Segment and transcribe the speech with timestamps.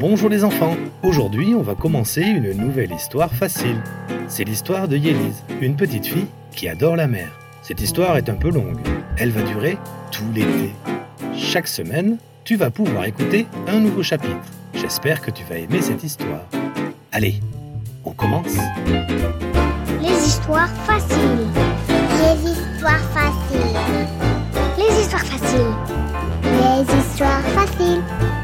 [0.00, 3.76] Bonjour les enfants, aujourd'hui on va commencer une nouvelle histoire facile.
[4.28, 7.28] C'est l'histoire de Yélise, une petite fille qui adore la mer.
[7.60, 8.78] Cette histoire est un peu longue,
[9.18, 9.76] elle va durer
[10.10, 10.70] tout l'été.
[11.36, 14.40] Chaque semaine, tu vas pouvoir écouter un nouveau chapitre.
[14.72, 16.46] J'espère que tu vas aimer cette histoire.
[17.12, 17.34] Allez,
[18.02, 18.56] on commence
[20.00, 21.46] Les histoires faciles.
[22.22, 23.76] Les histoires faciles.
[24.78, 25.74] Les histoires faciles.
[26.42, 28.39] Les histoires faciles.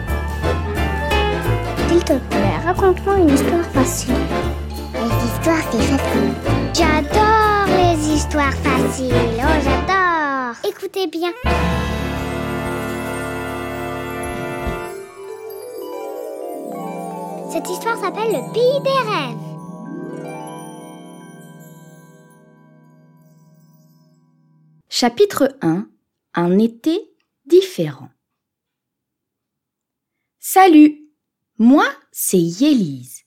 [2.07, 4.15] S'il te plaît, raconte-moi une histoire facile.
[4.95, 6.35] Les histoires, c'est facile.
[6.73, 9.13] J'adore les histoires faciles.
[9.39, 10.55] Oh, j'adore.
[10.69, 11.33] Écoutez bien.
[17.51, 19.47] Cette histoire s'appelle Le Pays des Rêves.
[24.89, 25.89] Chapitre 1
[26.35, 27.01] Un été
[27.47, 28.11] différent.
[30.39, 31.06] Salut
[31.59, 33.23] Moi, c'est Yélise.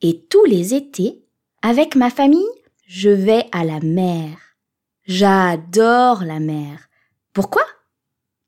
[0.00, 1.26] Et tous les étés,
[1.60, 2.46] avec ma famille,
[2.86, 4.38] je vais à la mer.
[5.04, 6.88] J'adore la mer.
[7.34, 7.64] Pourquoi?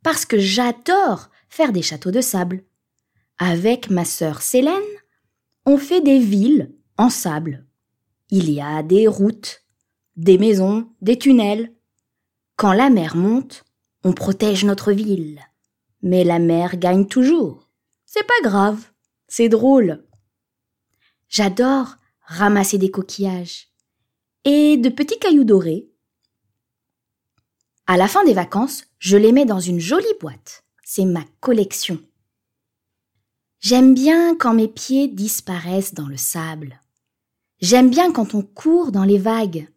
[0.02, 2.64] Parce que j'adore faire des châteaux de sable.
[3.38, 4.72] Avec ma sœur Célène,
[5.66, 7.66] on fait des villes en sable.
[8.30, 9.62] Il y a des routes,
[10.16, 11.74] des maisons, des tunnels.
[12.56, 13.64] Quand la mer monte,
[14.04, 15.40] on protège notre ville.
[16.02, 17.68] Mais la mer gagne toujours.
[18.06, 18.90] C'est pas grave,
[19.28, 20.04] c'est drôle.
[21.28, 23.68] J'adore ramasser des coquillages
[24.44, 25.88] et de petits cailloux dorés.
[27.86, 30.64] À la fin des vacances, je les mets dans une jolie boîte.
[30.84, 32.00] C'est ma collection.
[33.60, 36.80] J'aime bien quand mes pieds disparaissent dans le sable.
[37.60, 39.68] J'aime bien quand on court dans les vagues.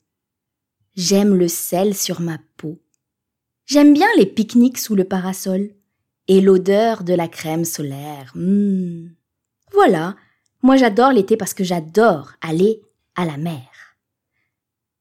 [0.96, 2.82] J'aime le sel sur ma peau.
[3.66, 5.72] J'aime bien les pique-niques sous le parasol
[6.28, 8.32] et l'odeur de la crème solaire.
[8.36, 9.08] Mmh.
[9.74, 10.16] Voilà,
[10.62, 12.82] moi j'adore l'été parce que j'adore aller
[13.16, 13.68] à la mer.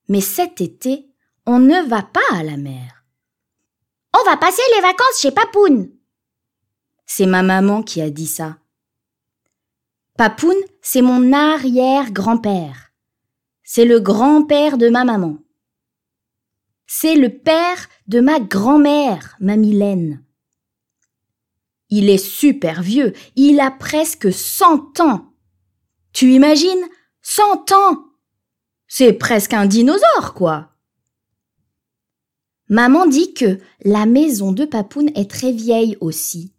[0.08, 1.06] Mais cet été,
[1.47, 3.04] on ne va pas à la mer.
[4.19, 5.91] On va passer les vacances chez Papoun.
[7.06, 8.58] C'est ma maman qui a dit ça.
[10.16, 12.92] Papoun, c'est mon arrière-grand-père.
[13.62, 15.38] C'est le grand-père de ma maman.
[16.87, 20.25] C'est le père de ma grand-mère, ma Mylène.
[21.90, 25.32] Il est super vieux, il a presque cent ans.
[26.12, 26.88] Tu imagines?
[27.22, 28.04] Cent ans
[28.88, 30.70] C'est presque un dinosaure, quoi.
[32.68, 36.54] Maman dit que la maison de Papoun est très vieille aussi,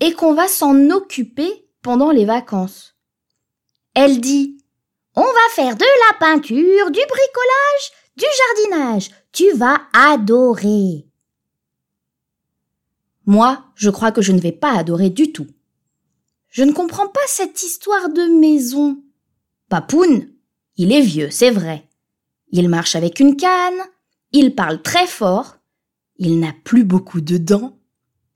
[0.00, 2.96] et qu'on va s'en occuper pendant les vacances.
[3.94, 4.56] Elle dit
[5.14, 8.24] On va faire de la peinture, du bricolage, du
[8.70, 9.10] jardinage.
[9.32, 11.06] Tu vas adorer.
[13.26, 15.46] Moi, je crois que je ne vais pas adorer du tout.
[16.48, 19.02] Je ne comprends pas cette histoire de maison.
[19.68, 20.28] Papoun,
[20.76, 21.88] il est vieux, c'est vrai.
[22.50, 23.80] Il marche avec une canne,
[24.32, 25.56] il parle très fort,
[26.16, 27.78] il n'a plus beaucoup de dents,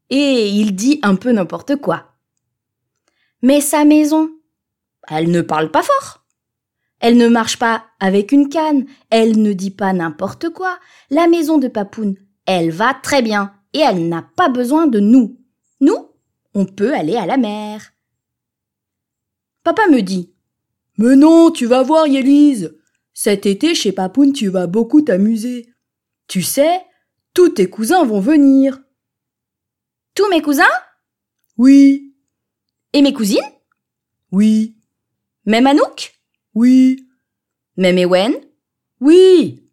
[0.09, 2.15] et il dit un peu n'importe quoi.
[3.43, 4.31] Mais sa maison,
[5.09, 6.25] elle ne parle pas fort.
[7.01, 10.79] Elle ne marche pas avec une canne, elle ne dit pas n'importe quoi.
[11.11, 12.17] La maison de Papoun,
[12.47, 15.39] elle va très bien et elle n'a pas besoin de nous.
[15.81, 16.09] Nous,
[16.55, 17.93] on peut aller à la mer.
[19.65, 20.33] Papa me dit
[20.97, 22.75] Mais non, tu vas voir, Yélise.
[23.13, 25.69] Cet été, chez Papoun, tu vas beaucoup t'amuser.
[26.27, 26.81] Tu sais,
[27.35, 28.81] tous tes cousins vont venir.
[30.15, 30.65] Tous mes cousins?
[31.59, 32.15] Oui.
[32.95, 33.39] Et mes cousines?
[34.33, 34.79] Oui.
[35.45, 36.15] Même Anouk
[36.55, 37.07] Oui.
[37.77, 38.33] Même Ewen
[39.01, 39.71] Oui.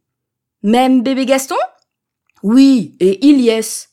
[0.61, 1.55] Même bébé Gaston?
[2.43, 2.97] Oui.
[2.99, 3.92] Et Ilyes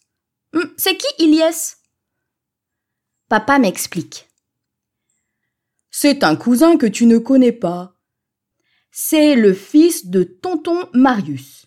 [0.77, 1.77] C'est qui Ilyes
[3.28, 4.28] Papa m'explique.
[5.91, 7.97] C'est un cousin que tu ne connais pas.
[8.91, 11.66] C'est le fils de tonton Marius.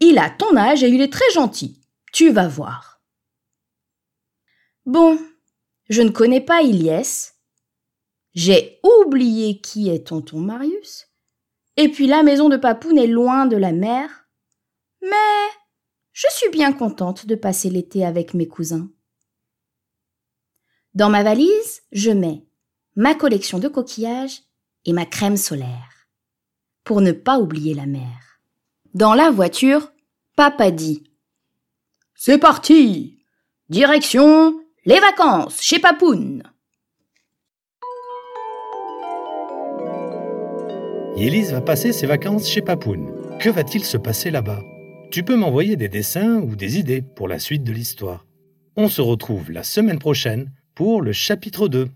[0.00, 1.78] Il a ton âge et il est très gentil.
[2.12, 3.02] Tu vas voir.
[4.86, 5.18] Bon,
[5.90, 7.32] je ne connais pas Ilyes.
[8.32, 11.08] J'ai oublié qui est tonton Marius.
[11.76, 14.28] Et puis la maison de Papoun est loin de la mer.
[15.02, 15.48] Mais
[16.50, 18.88] suis bien contente de passer l'été avec mes cousins.
[20.94, 22.44] Dans ma valise, je mets
[22.96, 24.42] ma collection de coquillages
[24.84, 26.08] et ma crème solaire,
[26.82, 28.40] pour ne pas oublier la mer.
[28.94, 29.92] Dans la voiture,
[30.36, 31.04] papa dit
[32.14, 33.18] C'est parti
[33.68, 36.42] Direction les vacances chez Papoun
[41.16, 43.38] Yélise va passer ses vacances chez Papoun.
[43.38, 44.60] Que va-t-il se passer là-bas?
[45.10, 48.26] Tu peux m'envoyer des dessins ou des idées pour la suite de l'histoire.
[48.76, 51.88] On se retrouve la semaine prochaine pour le chapitre 2.